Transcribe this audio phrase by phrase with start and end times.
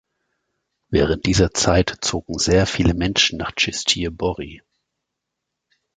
[0.89, 4.63] Während dieser Zeit zogen sehr viele Menschen nach Tschistyje Bory.